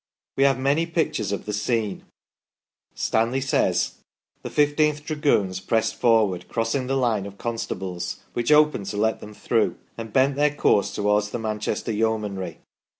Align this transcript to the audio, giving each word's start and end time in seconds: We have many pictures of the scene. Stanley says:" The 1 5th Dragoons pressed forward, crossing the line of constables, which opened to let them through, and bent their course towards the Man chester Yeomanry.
We 0.35 0.45
have 0.45 0.57
many 0.57 0.87
pictures 0.87 1.31
of 1.31 1.45
the 1.45 1.53
scene. 1.53 2.05
Stanley 2.95 3.39
says:" 3.39 3.99
The 4.41 4.49
1 4.49 4.55
5th 4.69 5.03
Dragoons 5.03 5.59
pressed 5.59 5.93
forward, 5.93 6.47
crossing 6.47 6.87
the 6.87 6.97
line 6.97 7.27
of 7.27 7.37
constables, 7.37 8.17
which 8.33 8.51
opened 8.51 8.87
to 8.87 8.97
let 8.97 9.19
them 9.19 9.35
through, 9.35 9.77
and 9.99 10.11
bent 10.11 10.37
their 10.37 10.55
course 10.55 10.91
towards 10.91 11.29
the 11.29 11.37
Man 11.37 11.59
chester 11.59 11.91
Yeomanry. 11.91 12.61